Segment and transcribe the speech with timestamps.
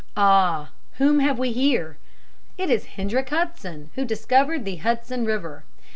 [0.17, 0.71] Ah!
[0.93, 1.97] Whom have we here?
[2.57, 5.63] (See next page.) It is Hendrik Hudson, who discovered the Hudson River.